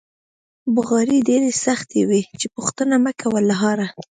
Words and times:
بغارې 0.75 1.17
ډېرې 1.29 1.51
سختې 1.65 2.01
وې 2.09 2.21
چې 2.39 2.47
پوښتنه 2.55 2.95
مکوه 3.05 3.39
له 3.49 3.55
حاله. 3.61 3.87